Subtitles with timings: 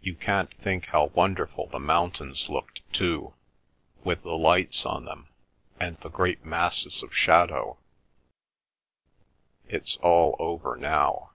[0.00, 3.34] You can't think how wonderful the mountains looked too,
[4.04, 5.26] with the lights on them,
[5.80, 7.76] and the great masses of shadow.
[9.66, 11.32] It's all over now."